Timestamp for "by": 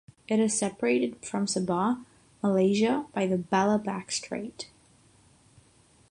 3.13-3.27